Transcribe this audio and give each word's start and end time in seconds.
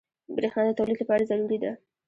بریښنا 0.35 0.63
د 0.73 0.77
تولید 0.79 0.97
لپاره 1.01 1.27
ضروري 1.29 1.57
ده. 1.63 1.71